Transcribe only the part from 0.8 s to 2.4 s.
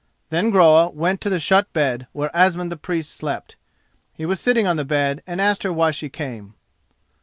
went to the shut bed where